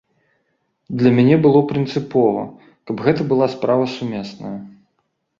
[1.01, 2.45] Для мяне было прынцыпова,
[2.91, 4.55] каб гэта была справа сумесная.